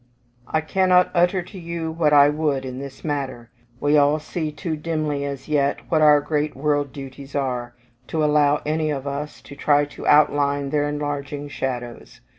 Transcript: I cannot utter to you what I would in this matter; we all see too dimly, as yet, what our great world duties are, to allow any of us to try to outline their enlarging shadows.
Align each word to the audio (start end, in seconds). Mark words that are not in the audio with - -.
I 0.47 0.61
cannot 0.61 1.11
utter 1.13 1.43
to 1.43 1.59
you 1.59 1.91
what 1.91 2.11
I 2.11 2.27
would 2.27 2.65
in 2.65 2.79
this 2.79 3.03
matter; 3.05 3.51
we 3.79 3.97
all 3.99 4.17
see 4.17 4.51
too 4.51 4.75
dimly, 4.75 5.23
as 5.25 5.47
yet, 5.47 5.77
what 5.89 6.01
our 6.01 6.19
great 6.21 6.55
world 6.55 6.91
duties 6.91 7.35
are, 7.35 7.75
to 8.07 8.23
allow 8.23 8.63
any 8.65 8.89
of 8.89 9.05
us 9.05 9.43
to 9.43 9.55
try 9.55 9.85
to 9.85 10.07
outline 10.07 10.71
their 10.71 10.89
enlarging 10.89 11.49
shadows. 11.49 12.19